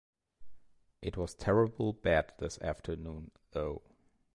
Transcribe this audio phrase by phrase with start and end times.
[1.03, 3.83] It was terrible bad this afternoon, though.